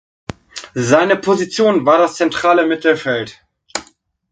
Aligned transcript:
Seine 0.73 1.15
Position 1.15 1.85
war 1.85 1.99
das 1.99 2.15
zentrale 2.15 2.65
Mittelfeld. 2.65 3.39